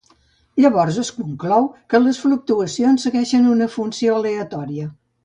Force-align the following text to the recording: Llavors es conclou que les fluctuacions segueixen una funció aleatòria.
Llavors 0.63 0.95
es 1.01 1.11
conclou 1.17 1.67
que 1.93 2.01
les 2.05 2.21
fluctuacions 2.21 3.05
segueixen 3.09 3.47
una 3.53 3.69
funció 3.75 4.17
aleatòria. 4.23 4.89